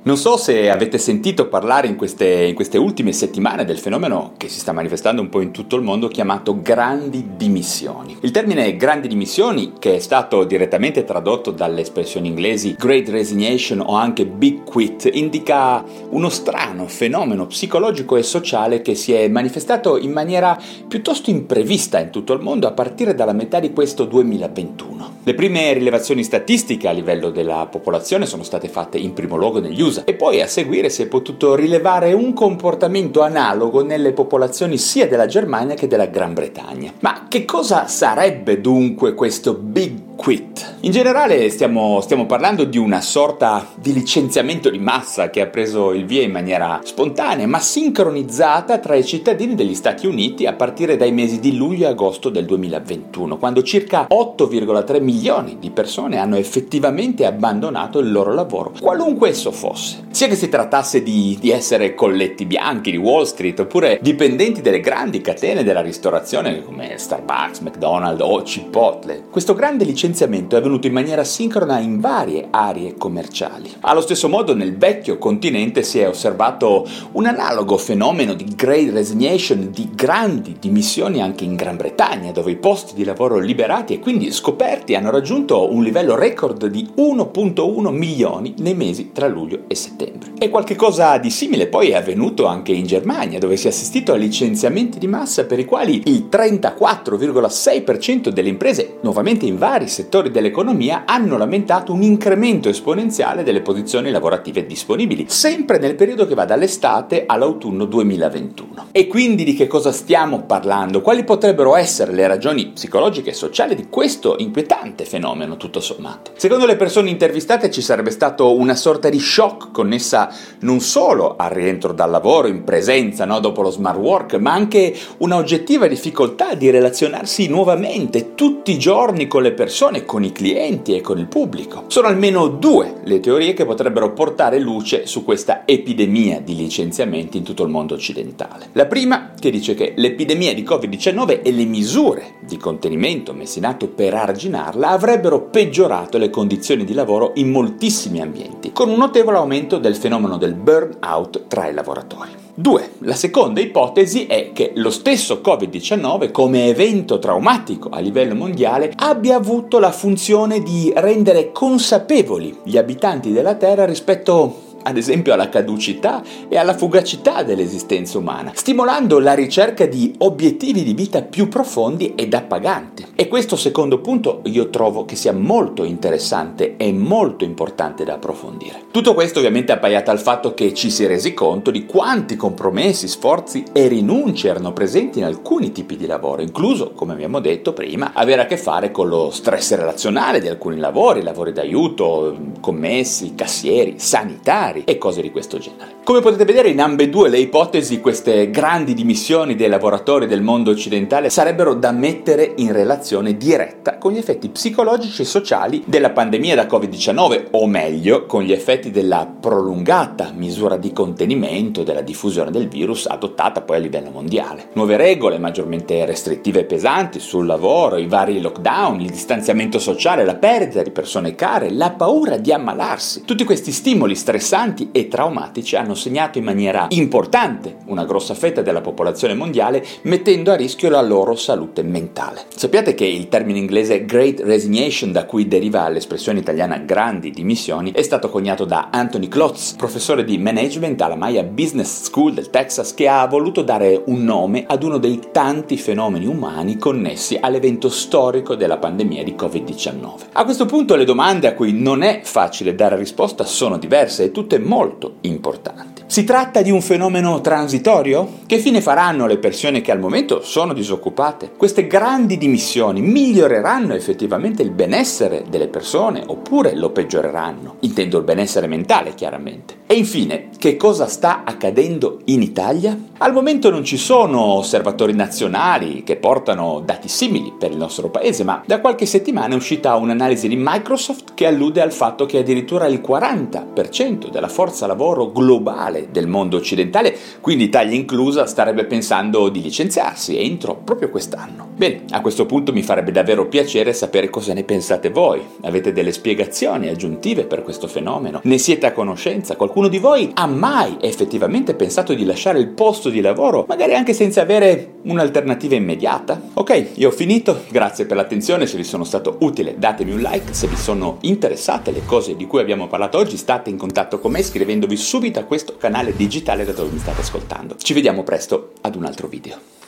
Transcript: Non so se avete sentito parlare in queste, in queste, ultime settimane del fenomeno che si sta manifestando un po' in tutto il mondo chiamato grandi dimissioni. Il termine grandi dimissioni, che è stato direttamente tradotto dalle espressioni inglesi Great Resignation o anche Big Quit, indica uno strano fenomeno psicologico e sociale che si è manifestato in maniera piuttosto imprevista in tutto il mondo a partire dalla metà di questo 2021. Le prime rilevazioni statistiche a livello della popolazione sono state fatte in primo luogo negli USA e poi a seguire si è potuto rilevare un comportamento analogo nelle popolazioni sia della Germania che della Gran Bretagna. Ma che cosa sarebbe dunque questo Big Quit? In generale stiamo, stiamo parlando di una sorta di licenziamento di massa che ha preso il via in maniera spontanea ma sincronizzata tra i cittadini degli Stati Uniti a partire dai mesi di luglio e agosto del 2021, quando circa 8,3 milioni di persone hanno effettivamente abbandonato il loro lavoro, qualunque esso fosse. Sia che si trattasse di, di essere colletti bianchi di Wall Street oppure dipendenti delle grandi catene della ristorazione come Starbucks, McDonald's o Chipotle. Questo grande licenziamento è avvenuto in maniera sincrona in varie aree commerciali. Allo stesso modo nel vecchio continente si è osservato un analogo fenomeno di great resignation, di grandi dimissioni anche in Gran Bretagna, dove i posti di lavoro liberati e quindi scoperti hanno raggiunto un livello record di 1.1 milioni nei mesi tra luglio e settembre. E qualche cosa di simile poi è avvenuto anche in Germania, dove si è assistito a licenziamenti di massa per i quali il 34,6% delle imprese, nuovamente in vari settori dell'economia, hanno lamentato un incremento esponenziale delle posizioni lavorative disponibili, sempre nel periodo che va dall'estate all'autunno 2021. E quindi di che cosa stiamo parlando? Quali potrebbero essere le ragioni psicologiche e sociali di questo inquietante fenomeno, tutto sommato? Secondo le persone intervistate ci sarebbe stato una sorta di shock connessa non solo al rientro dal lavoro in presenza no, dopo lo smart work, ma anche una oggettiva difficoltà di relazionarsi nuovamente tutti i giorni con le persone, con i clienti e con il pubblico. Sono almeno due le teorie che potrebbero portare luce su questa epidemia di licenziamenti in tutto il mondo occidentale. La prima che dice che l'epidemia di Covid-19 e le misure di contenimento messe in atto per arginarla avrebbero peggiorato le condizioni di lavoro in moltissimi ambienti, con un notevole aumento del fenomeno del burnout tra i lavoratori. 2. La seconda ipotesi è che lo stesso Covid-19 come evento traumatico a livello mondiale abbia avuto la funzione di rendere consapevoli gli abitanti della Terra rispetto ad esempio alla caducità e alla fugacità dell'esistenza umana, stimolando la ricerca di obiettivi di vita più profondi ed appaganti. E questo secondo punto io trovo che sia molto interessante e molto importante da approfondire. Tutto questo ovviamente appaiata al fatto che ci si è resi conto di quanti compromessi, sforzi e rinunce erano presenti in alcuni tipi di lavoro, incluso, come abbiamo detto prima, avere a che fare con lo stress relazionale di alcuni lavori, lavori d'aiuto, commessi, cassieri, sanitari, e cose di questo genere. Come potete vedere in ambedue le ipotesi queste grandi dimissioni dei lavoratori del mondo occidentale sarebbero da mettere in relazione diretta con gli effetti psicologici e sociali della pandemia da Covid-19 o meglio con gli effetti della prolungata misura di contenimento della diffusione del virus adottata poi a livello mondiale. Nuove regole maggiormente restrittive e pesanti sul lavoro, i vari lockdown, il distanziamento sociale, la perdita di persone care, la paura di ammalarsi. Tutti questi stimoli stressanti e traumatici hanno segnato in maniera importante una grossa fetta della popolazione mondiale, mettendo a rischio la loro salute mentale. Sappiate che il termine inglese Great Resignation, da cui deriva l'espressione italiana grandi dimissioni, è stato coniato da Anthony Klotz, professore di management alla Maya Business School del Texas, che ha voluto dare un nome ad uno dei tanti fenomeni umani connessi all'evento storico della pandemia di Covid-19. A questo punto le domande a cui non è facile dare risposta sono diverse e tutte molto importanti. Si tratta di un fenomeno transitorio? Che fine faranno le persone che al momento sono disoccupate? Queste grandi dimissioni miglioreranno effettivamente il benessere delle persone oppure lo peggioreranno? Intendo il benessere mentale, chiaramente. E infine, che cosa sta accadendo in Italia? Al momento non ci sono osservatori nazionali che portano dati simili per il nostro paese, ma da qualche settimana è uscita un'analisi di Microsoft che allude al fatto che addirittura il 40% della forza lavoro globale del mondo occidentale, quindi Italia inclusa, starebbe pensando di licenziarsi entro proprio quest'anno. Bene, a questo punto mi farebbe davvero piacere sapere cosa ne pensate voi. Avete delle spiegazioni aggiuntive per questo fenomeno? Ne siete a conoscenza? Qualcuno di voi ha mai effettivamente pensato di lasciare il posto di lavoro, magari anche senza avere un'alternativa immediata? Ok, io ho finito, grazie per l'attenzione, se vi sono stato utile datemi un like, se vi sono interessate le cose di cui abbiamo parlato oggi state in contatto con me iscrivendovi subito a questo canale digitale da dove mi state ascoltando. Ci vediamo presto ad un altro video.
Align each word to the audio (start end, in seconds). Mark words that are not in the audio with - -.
Non 0.00 0.16
so 0.16 0.36
se 0.36 0.70
avete 0.70 0.96
sentito 0.96 1.48
parlare 1.48 1.88
in 1.88 1.96
queste, 1.96 2.44
in 2.44 2.54
queste, 2.54 2.78
ultime 2.78 3.12
settimane 3.12 3.64
del 3.64 3.80
fenomeno 3.80 4.34
che 4.36 4.48
si 4.48 4.60
sta 4.60 4.70
manifestando 4.70 5.20
un 5.20 5.28
po' 5.28 5.40
in 5.40 5.50
tutto 5.50 5.74
il 5.74 5.82
mondo 5.82 6.06
chiamato 6.06 6.62
grandi 6.62 7.30
dimissioni. 7.36 8.16
Il 8.20 8.30
termine 8.30 8.76
grandi 8.76 9.08
dimissioni, 9.08 9.72
che 9.80 9.96
è 9.96 9.98
stato 9.98 10.44
direttamente 10.44 11.04
tradotto 11.04 11.50
dalle 11.50 11.80
espressioni 11.80 12.28
inglesi 12.28 12.76
Great 12.78 13.08
Resignation 13.08 13.80
o 13.80 13.96
anche 13.96 14.24
Big 14.24 14.62
Quit, 14.62 15.10
indica 15.12 15.84
uno 16.10 16.28
strano 16.28 16.86
fenomeno 16.86 17.46
psicologico 17.46 18.16
e 18.16 18.22
sociale 18.22 18.82
che 18.82 18.94
si 18.94 19.12
è 19.12 19.26
manifestato 19.26 19.98
in 19.98 20.12
maniera 20.12 20.56
piuttosto 20.86 21.28
imprevista 21.28 21.98
in 21.98 22.10
tutto 22.10 22.32
il 22.34 22.40
mondo 22.40 22.68
a 22.68 22.72
partire 22.72 23.16
dalla 23.16 23.32
metà 23.32 23.58
di 23.58 23.72
questo 23.72 24.04
2021. 24.04 25.16
Le 25.24 25.34
prime 25.34 25.72
rilevazioni 25.74 26.22
statistiche 26.22 26.88
a 26.88 26.92
livello 26.92 27.30
della 27.30 27.66
popolazione 27.70 28.24
sono 28.24 28.44
state 28.44 28.68
fatte 28.68 28.96
in 28.96 29.12
primo 29.12 29.36
luogo 29.36 29.58
negli 29.60 29.82
USA 29.88 30.04
e 30.04 30.14
poi 30.14 30.40
a 30.40 30.46
seguire 30.46 30.90
si 30.90 31.02
è 31.02 31.06
potuto 31.06 31.54
rilevare 31.54 32.12
un 32.12 32.32
comportamento 32.32 33.22
analogo 33.22 33.82
nelle 33.82 34.12
popolazioni 34.12 34.78
sia 34.78 35.08
della 35.08 35.26
Germania 35.26 35.74
che 35.74 35.86
della 35.86 36.06
Gran 36.06 36.34
Bretagna. 36.34 36.92
Ma 37.00 37.26
che 37.28 37.44
cosa 37.44 37.86
sarebbe 37.86 38.60
dunque 38.60 39.14
questo 39.14 39.54
Big 39.54 40.14
Quit? 40.16 40.67
In 40.82 40.92
generale 40.92 41.50
stiamo, 41.50 42.00
stiamo 42.00 42.24
parlando 42.26 42.62
di 42.62 42.78
una 42.78 43.00
sorta 43.00 43.66
di 43.74 43.92
licenziamento 43.92 44.70
di 44.70 44.78
massa 44.78 45.28
che 45.28 45.40
ha 45.40 45.46
preso 45.48 45.92
il 45.92 46.06
via 46.06 46.22
in 46.22 46.30
maniera 46.30 46.80
spontanea 46.84 47.48
ma 47.48 47.58
sincronizzata 47.58 48.78
tra 48.78 48.94
i 48.94 49.04
cittadini 49.04 49.56
degli 49.56 49.74
Stati 49.74 50.06
Uniti 50.06 50.46
a 50.46 50.52
partire 50.52 50.96
dai 50.96 51.10
mesi 51.10 51.40
di 51.40 51.56
luglio 51.56 51.86
e 51.86 51.90
agosto 51.90 52.28
del 52.28 52.44
2021, 52.44 53.38
quando 53.38 53.64
circa 53.64 54.06
8,3 54.08 55.02
milioni 55.02 55.56
di 55.58 55.70
persone 55.70 56.18
hanno 56.18 56.36
effettivamente 56.36 57.26
abbandonato 57.26 57.98
il 57.98 58.12
loro 58.12 58.32
lavoro, 58.32 58.72
qualunque 58.80 59.30
esso 59.30 59.50
fosse. 59.50 60.06
Sia 60.10 60.28
che 60.28 60.36
si 60.36 60.48
trattasse 60.48 61.02
di, 61.02 61.36
di 61.40 61.50
essere 61.50 61.96
colletti 61.96 62.44
bianchi 62.44 62.92
di 62.92 62.96
Wall 62.98 63.24
Street 63.24 63.58
oppure 63.58 63.98
dipendenti 64.00 64.60
delle 64.60 64.80
grandi 64.80 65.20
catene 65.22 65.64
della 65.64 65.82
ristorazione 65.82 66.62
come 66.62 66.98
Starbucks, 66.98 67.58
McDonald's 67.60 68.22
o 68.22 68.42
Chipotle. 68.42 69.24
Questo 69.28 69.54
grande 69.54 69.84
licenziamento 69.84 70.56
è 70.56 70.67
avvenuto 70.68 70.86
in 70.86 70.92
maniera 70.92 71.24
sincrona 71.24 71.78
in 71.78 71.98
varie 71.98 72.48
aree 72.50 72.94
commerciali. 72.96 73.72
Allo 73.80 74.02
stesso 74.02 74.28
modo 74.28 74.54
nel 74.54 74.76
vecchio 74.76 75.16
continente 75.16 75.82
si 75.82 75.98
è 75.98 76.06
osservato 76.06 76.86
un 77.12 77.24
analogo 77.24 77.78
fenomeno 77.78 78.34
di 78.34 78.44
great 78.54 78.92
resignation, 78.92 79.70
di 79.72 79.88
grandi 79.94 80.56
dimissioni 80.60 81.22
anche 81.22 81.44
in 81.44 81.56
Gran 81.56 81.76
Bretagna, 81.76 82.32
dove 82.32 82.50
i 82.50 82.56
posti 82.56 82.94
di 82.94 83.04
lavoro 83.04 83.38
liberati 83.38 83.94
e 83.94 83.98
quindi 83.98 84.30
scoperti 84.30 84.94
hanno 84.94 85.10
raggiunto 85.10 85.72
un 85.72 85.82
livello 85.82 86.14
record 86.14 86.66
di 86.66 86.86
1.1 86.96 87.88
milioni 87.88 88.54
nei 88.58 88.74
mesi 88.74 89.10
tra 89.12 89.26
luglio 89.26 89.62
e 89.66 89.74
settembre. 89.74 90.32
E 90.38 90.50
qualche 90.50 90.76
cosa 90.76 91.16
di 91.16 91.30
simile 91.30 91.66
poi 91.66 91.88
è 91.90 91.96
avvenuto 91.96 92.44
anche 92.46 92.72
in 92.72 92.84
Germania, 92.86 93.38
dove 93.38 93.56
si 93.56 93.66
è 93.66 93.70
assistito 93.70 94.12
a 94.12 94.16
licenziamenti 94.16 94.98
di 94.98 95.06
massa 95.06 95.46
per 95.46 95.58
i 95.58 95.64
quali 95.64 96.02
il 96.04 96.28
34,6% 96.30 98.28
delle 98.28 98.50
imprese, 98.50 98.98
nuovamente 99.00 99.46
in 99.46 99.56
vari 99.56 99.88
settori 99.88 100.30
dell'economia, 100.30 100.56
hanno 101.04 101.36
lamentato 101.36 101.92
un 101.92 102.02
incremento 102.02 102.68
esponenziale 102.68 103.44
delle 103.44 103.60
posizioni 103.60 104.10
lavorative 104.10 104.66
disponibili, 104.66 105.26
sempre 105.28 105.78
nel 105.78 105.94
periodo 105.94 106.26
che 106.26 106.34
va 106.34 106.44
dall'estate 106.44 107.24
all'autunno 107.26 107.84
2021. 107.84 108.88
E 108.90 109.06
quindi 109.06 109.44
di 109.44 109.54
che 109.54 109.68
cosa 109.68 109.92
stiamo 109.92 110.42
parlando? 110.42 111.00
Quali 111.00 111.22
potrebbero 111.22 111.76
essere 111.76 112.12
le 112.12 112.26
ragioni 112.26 112.70
psicologiche 112.70 113.30
e 113.30 113.34
sociali 113.34 113.76
di 113.76 113.86
questo 113.88 114.34
inquietante 114.38 115.04
fenomeno, 115.04 115.56
tutto 115.56 115.78
sommato? 115.78 116.32
Secondo 116.34 116.66
le 116.66 116.74
persone 116.74 117.10
intervistate 117.10 117.70
ci 117.70 117.80
sarebbe 117.80 118.10
stato 118.10 118.56
una 118.56 118.74
sorta 118.74 119.08
di 119.08 119.20
shock 119.20 119.70
connessa 119.70 120.28
non 120.60 120.80
solo 120.80 121.36
al 121.36 121.50
rientro 121.50 121.92
dal 121.92 122.10
lavoro 122.10 122.48
in 122.48 122.64
presenza 122.64 123.24
no, 123.24 123.38
dopo 123.38 123.62
lo 123.62 123.70
smart 123.70 123.98
work, 123.98 124.34
ma 124.34 124.54
anche 124.54 124.92
una 125.18 125.36
oggettiva 125.36 125.86
difficoltà 125.86 126.54
di 126.54 126.68
relazionarsi 126.70 127.46
nuovamente 127.46 128.34
tutti 128.34 128.72
i 128.72 128.78
giorni 128.78 129.28
con 129.28 129.42
le 129.42 129.52
persone, 129.52 130.04
con 130.04 130.24
i 130.24 130.32
clienti 130.32 130.46
e 130.52 131.00
con 131.00 131.18
il 131.18 131.26
pubblico. 131.26 131.84
Sono 131.88 132.06
almeno 132.06 132.48
due 132.48 133.00
le 133.04 133.20
teorie 133.20 133.52
che 133.52 133.64
potrebbero 133.64 134.12
portare 134.12 134.58
luce 134.58 135.06
su 135.06 135.24
questa 135.24 135.62
epidemia 135.64 136.40
di 136.40 136.54
licenziamenti 136.54 137.38
in 137.38 137.42
tutto 137.42 137.62
il 137.64 137.70
mondo 137.70 137.94
occidentale. 137.94 138.68
La 138.72 138.86
prima 138.86 139.32
che 139.38 139.50
dice 139.50 139.74
che 139.74 139.94
l'epidemia 139.96 140.54
di 140.54 140.62
Covid-19 140.62 141.42
e 141.42 141.52
le 141.52 141.64
misure 141.64 142.34
di 142.40 142.56
contenimento 142.56 143.32
messe 143.32 143.58
in 143.58 143.66
atto 143.66 143.88
per 143.88 144.14
arginarla 144.14 144.88
avrebbero 144.88 145.42
peggiorato 145.42 146.18
le 146.18 146.30
condizioni 146.30 146.84
di 146.84 146.94
lavoro 146.94 147.32
in 147.36 147.50
moltissimi 147.50 148.20
ambienti, 148.20 148.72
con 148.72 148.88
un 148.88 148.96
notevole 148.96 149.38
aumento 149.38 149.78
del 149.78 149.96
fenomeno 149.96 150.36
del 150.36 150.54
burnout 150.54 151.46
tra 151.48 151.68
i 151.68 151.74
lavoratori. 151.74 152.47
2. 152.60 152.90
La 153.02 153.14
seconda 153.14 153.60
ipotesi 153.60 154.26
è 154.26 154.50
che 154.52 154.72
lo 154.74 154.90
stesso 154.90 155.40
Covid-19 155.44 156.32
come 156.32 156.66
evento 156.66 157.20
traumatico 157.20 157.88
a 157.88 158.00
livello 158.00 158.34
mondiale 158.34 158.92
abbia 158.96 159.36
avuto 159.36 159.78
la 159.78 159.92
funzione 159.92 160.60
di 160.60 160.92
rendere 160.96 161.52
consapevoli 161.52 162.58
gli 162.64 162.76
abitanti 162.76 163.30
della 163.30 163.54
Terra 163.54 163.84
rispetto 163.84 164.62
ad 164.82 164.96
esempio 164.96 165.32
alla 165.32 165.48
caducità 165.48 166.22
e 166.48 166.56
alla 166.56 166.74
fugacità 166.74 167.42
dell'esistenza 167.42 168.18
umana, 168.18 168.52
stimolando 168.54 169.18
la 169.18 169.34
ricerca 169.34 169.86
di 169.86 170.14
obiettivi 170.18 170.82
di 170.82 170.94
vita 170.94 171.22
più 171.22 171.48
profondi 171.48 172.14
ed 172.14 172.34
appaganti. 172.34 173.06
E 173.14 173.28
questo 173.28 173.56
secondo 173.56 174.00
punto 174.00 174.40
io 174.44 174.70
trovo 174.70 175.04
che 175.04 175.16
sia 175.16 175.32
molto 175.32 175.84
interessante 175.84 176.76
e 176.76 176.92
molto 176.92 177.44
importante 177.44 178.04
da 178.04 178.14
approfondire. 178.14 178.82
Tutto 178.90 179.14
questo 179.14 179.38
ovviamente 179.38 179.72
appaiata 179.72 180.10
al 180.10 180.20
fatto 180.20 180.54
che 180.54 180.74
ci 180.74 180.90
si 180.90 181.04
è 181.04 181.06
resi 181.08 181.34
conto 181.34 181.70
di 181.70 181.86
quanti 181.86 182.36
compromessi, 182.36 183.08
sforzi 183.08 183.64
e 183.72 183.88
rinunce 183.88 184.48
erano 184.48 184.72
presenti 184.72 185.18
in 185.18 185.24
alcuni 185.24 185.72
tipi 185.72 185.96
di 185.96 186.06
lavoro, 186.06 186.42
incluso, 186.42 186.92
come 186.92 187.12
abbiamo 187.12 187.40
detto 187.40 187.72
prima, 187.72 188.12
avere 188.14 188.42
a 188.42 188.46
che 188.46 188.56
fare 188.56 188.90
con 188.90 189.08
lo 189.08 189.30
stress 189.30 189.74
relazionale 189.74 190.40
di 190.40 190.48
alcuni 190.48 190.78
lavori, 190.78 191.22
lavori 191.22 191.52
d'aiuto, 191.52 192.36
commessi, 192.60 193.34
cassieri, 193.34 193.94
sanitari, 193.98 194.67
e 194.84 194.98
cose 194.98 195.22
di 195.22 195.30
questo 195.30 195.58
genere. 195.58 195.97
Come 196.08 196.20
potete 196.20 196.46
vedere 196.46 196.70
in 196.70 196.80
ambedue 196.80 197.28
le 197.28 197.38
ipotesi 197.38 198.00
queste 198.00 198.48
grandi 198.50 198.94
dimissioni 198.94 199.54
dei 199.54 199.68
lavoratori 199.68 200.26
del 200.26 200.40
mondo 200.40 200.70
occidentale 200.70 201.28
sarebbero 201.28 201.74
da 201.74 201.92
mettere 201.92 202.54
in 202.56 202.72
relazione 202.72 203.36
diretta 203.36 203.98
con 203.98 204.12
gli 204.12 204.16
effetti 204.16 204.48
psicologici 204.48 205.20
e 205.20 205.26
sociali 205.26 205.82
della 205.84 206.08
pandemia 206.08 206.54
da 206.54 206.64
Covid-19 206.64 207.48
o 207.50 207.66
meglio 207.66 208.24
con 208.24 208.42
gli 208.42 208.52
effetti 208.52 208.90
della 208.90 209.30
prolungata 209.38 210.32
misura 210.34 210.78
di 210.78 210.94
contenimento 210.94 211.82
della 211.82 212.00
diffusione 212.00 212.50
del 212.50 212.68
virus 212.68 213.04
adottata 213.04 213.60
poi 213.60 213.76
a 213.76 213.80
livello 213.80 214.08
mondiale. 214.08 214.68
Nuove 214.72 214.96
regole 214.96 215.36
maggiormente 215.36 216.06
restrittive 216.06 216.60
e 216.60 216.64
pesanti 216.64 217.20
sul 217.20 217.44
lavoro, 217.44 217.98
i 217.98 218.06
vari 218.06 218.40
lockdown, 218.40 219.02
il 219.02 219.10
distanziamento 219.10 219.78
sociale, 219.78 220.24
la 220.24 220.36
perdita 220.36 220.82
di 220.82 220.90
persone 220.90 221.34
care, 221.34 221.70
la 221.70 221.90
paura 221.90 222.38
di 222.38 222.50
ammalarsi. 222.50 223.24
Tutti 223.26 223.44
questi 223.44 223.72
stimoli 223.72 224.14
stressanti 224.14 224.88
e 224.90 225.08
traumatici 225.08 225.76
hanno 225.76 225.96
segnato 225.98 226.38
in 226.38 226.44
maniera 226.44 226.86
importante 226.90 227.76
una 227.86 228.04
grossa 228.04 228.34
fetta 228.34 228.62
della 228.62 228.80
popolazione 228.80 229.34
mondiale, 229.34 229.84
mettendo 230.02 230.50
a 230.50 230.56
rischio 230.56 230.88
la 230.88 231.02
loro 231.02 231.34
salute 231.34 231.82
mentale. 231.82 232.44
Sappiate 232.54 232.94
che 232.94 233.04
il 233.04 233.28
termine 233.28 233.58
inglese 233.58 234.04
Great 234.04 234.40
Resignation, 234.40 235.12
da 235.12 235.26
cui 235.26 235.48
deriva 235.48 235.88
l'espressione 235.88 236.38
italiana 236.38 236.78
grandi 236.78 237.30
dimissioni, 237.30 237.92
è 237.92 238.02
stato 238.02 238.30
coniato 238.30 238.64
da 238.64 238.88
Anthony 238.90 239.28
Klotz, 239.28 239.74
professore 239.76 240.24
di 240.24 240.38
management 240.38 241.00
alla 241.02 241.16
Maya 241.16 241.42
Business 241.42 242.04
School 242.04 242.34
del 242.34 242.50
Texas, 242.50 242.94
che 242.94 243.08
ha 243.08 243.26
voluto 243.26 243.62
dare 243.62 244.02
un 244.06 244.24
nome 244.24 244.64
ad 244.66 244.82
uno 244.82 244.98
dei 244.98 245.20
tanti 245.32 245.76
fenomeni 245.76 246.26
umani 246.26 246.78
connessi 246.78 247.36
all'evento 247.40 247.88
storico 247.88 248.54
della 248.54 248.78
pandemia 248.78 249.24
di 249.24 249.34
Covid-19. 249.36 250.26
A 250.32 250.44
questo 250.44 250.66
punto 250.66 250.94
le 250.94 251.04
domande 251.04 251.48
a 251.48 251.54
cui 251.54 251.72
non 251.72 252.02
è 252.02 252.20
facile 252.22 252.74
dare 252.74 252.96
risposta 252.96 253.44
sono 253.44 253.78
diverse 253.78 254.24
e 254.24 254.30
tutte 254.30 254.58
molto 254.58 255.16
importanti. 255.22 255.87
Si 256.10 256.24
tratta 256.24 256.62
di 256.62 256.70
un 256.70 256.80
fenomeno 256.80 257.42
transitorio? 257.42 258.38
Che 258.46 258.58
fine 258.60 258.80
faranno 258.80 259.26
le 259.26 259.36
persone 259.36 259.82
che 259.82 259.92
al 259.92 259.98
momento 259.98 260.40
sono 260.40 260.72
disoccupate? 260.72 261.52
Queste 261.54 261.86
grandi 261.86 262.38
dimissioni 262.38 263.02
miglioreranno 263.02 263.92
effettivamente 263.92 264.62
il 264.62 264.70
benessere 264.70 265.44
delle 265.50 265.68
persone 265.68 266.22
oppure 266.26 266.74
lo 266.74 266.92
peggioreranno? 266.92 267.76
Intendo 267.80 268.16
il 268.16 268.24
benessere 268.24 268.66
mentale, 268.66 269.12
chiaramente. 269.12 269.77
E 269.90 269.94
infine, 269.94 270.50
che 270.58 270.76
cosa 270.76 271.06
sta 271.06 271.44
accadendo 271.44 272.20
in 272.26 272.42
Italia? 272.42 272.94
Al 273.20 273.32
momento 273.32 273.70
non 273.70 273.84
ci 273.84 273.96
sono 273.96 274.42
osservatori 274.42 275.14
nazionali 275.14 276.02
che 276.02 276.16
portano 276.16 276.82
dati 276.84 277.08
simili 277.08 277.54
per 277.58 277.70
il 277.70 277.78
nostro 277.78 278.10
paese, 278.10 278.44
ma 278.44 278.62
da 278.66 278.82
qualche 278.82 279.06
settimana 279.06 279.54
è 279.54 279.56
uscita 279.56 279.96
un'analisi 279.96 280.46
di 280.46 280.56
Microsoft 280.58 281.32
che 281.32 281.46
allude 281.46 281.80
al 281.80 281.92
fatto 281.92 282.26
che 282.26 282.36
addirittura 282.36 282.86
il 282.86 283.00
40% 283.00 284.30
della 284.30 284.48
forza 284.48 284.86
lavoro 284.86 285.32
globale 285.32 286.08
del 286.10 286.26
mondo 286.26 286.58
occidentale, 286.58 287.16
quindi 287.40 287.64
Italia 287.64 287.96
inclusa, 287.96 288.44
starebbe 288.44 288.84
pensando 288.84 289.48
di 289.48 289.62
licenziarsi 289.62 290.38
entro 290.38 290.74
proprio 290.76 291.08
quest'anno. 291.08 291.66
Bene, 291.78 292.02
a 292.10 292.20
questo 292.20 292.44
punto 292.44 292.72
mi 292.72 292.82
farebbe 292.82 293.12
davvero 293.12 293.46
piacere 293.46 293.92
sapere 293.92 294.28
cosa 294.28 294.52
ne 294.52 294.64
pensate 294.64 295.10
voi. 295.10 295.40
Avete 295.62 295.92
delle 295.92 296.12
spiegazioni 296.12 296.88
aggiuntive 296.88 297.44
per 297.44 297.62
questo 297.62 297.86
fenomeno? 297.86 298.40
Ne 298.42 298.58
siete 298.58 298.86
a 298.86 298.92
conoscenza? 298.92 299.54
Qualcuno 299.54 299.77
di 299.86 299.98
voi 299.98 300.32
ha 300.34 300.46
mai 300.46 300.96
effettivamente 301.00 301.74
pensato 301.74 302.12
di 302.14 302.24
lasciare 302.24 302.58
il 302.58 302.66
posto 302.66 303.08
di 303.08 303.20
lavoro, 303.20 303.64
magari 303.68 303.94
anche 303.94 304.12
senza 304.12 304.40
avere 304.40 304.94
un'alternativa 305.02 305.76
immediata? 305.76 306.40
Ok, 306.54 306.88
io 306.94 307.08
ho 307.08 307.12
finito, 307.12 307.62
grazie 307.70 308.06
per 308.06 308.16
l'attenzione, 308.16 308.66
se 308.66 308.76
vi 308.76 308.82
sono 308.82 309.04
stato 309.04 309.36
utile 309.42 309.76
datemi 309.78 310.10
un 310.10 310.18
like, 310.18 310.52
se 310.52 310.66
vi 310.66 310.76
sono 310.76 311.18
interessate 311.20 311.92
le 311.92 312.04
cose 312.04 312.34
di 312.34 312.46
cui 312.46 312.60
abbiamo 312.60 312.88
parlato 312.88 313.18
oggi 313.18 313.36
state 313.36 313.70
in 313.70 313.76
contatto 313.76 314.18
con 314.18 314.32
me 314.32 314.40
iscrivendovi 314.40 314.96
subito 314.96 315.38
a 315.38 315.44
questo 315.44 315.76
canale 315.76 316.16
digitale 316.16 316.64
da 316.64 316.72
dove 316.72 316.90
mi 316.90 316.98
state 316.98 317.20
ascoltando. 317.20 317.76
Ci 317.76 317.94
vediamo 317.94 318.24
presto 318.24 318.72
ad 318.80 318.96
un 318.96 319.04
altro 319.04 319.28
video. 319.28 319.87